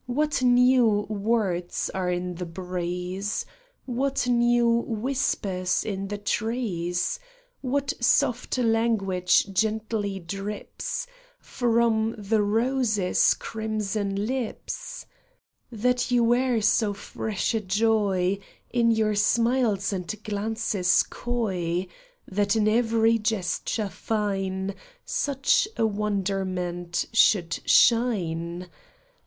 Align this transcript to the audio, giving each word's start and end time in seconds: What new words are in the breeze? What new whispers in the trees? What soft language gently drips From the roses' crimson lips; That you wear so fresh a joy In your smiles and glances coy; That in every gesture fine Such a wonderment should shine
What 0.07 0.41
new 0.41 1.01
words 1.09 1.91
are 1.93 2.09
in 2.09 2.33
the 2.33 2.45
breeze? 2.47 3.45
What 3.85 4.25
new 4.27 4.67
whispers 4.67 5.83
in 5.83 6.07
the 6.07 6.17
trees? 6.17 7.19
What 7.61 7.93
soft 7.99 8.57
language 8.57 9.53
gently 9.53 10.19
drips 10.19 11.05
From 11.39 12.15
the 12.17 12.41
roses' 12.41 13.35
crimson 13.35 14.25
lips; 14.25 15.05
That 15.71 16.09
you 16.09 16.23
wear 16.23 16.61
so 16.63 16.95
fresh 16.95 17.53
a 17.53 17.59
joy 17.61 18.39
In 18.71 18.89
your 18.89 19.13
smiles 19.13 19.93
and 19.93 20.11
glances 20.23 21.03
coy; 21.03 21.85
That 22.27 22.55
in 22.55 22.67
every 22.67 23.19
gesture 23.19 23.89
fine 23.89 24.73
Such 25.05 25.67
a 25.77 25.85
wonderment 25.85 27.05
should 27.13 27.59
shine 27.69 28.67